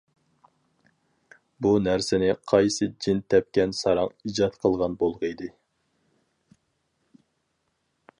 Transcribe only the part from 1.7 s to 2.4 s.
نەرسىنى